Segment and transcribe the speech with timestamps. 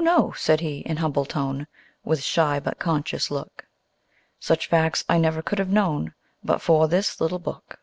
[0.00, 1.68] no," said he, in humble tone,
[2.02, 3.64] With shy but conscious look,
[4.40, 7.78] "Such facts I never could have known But for this little book."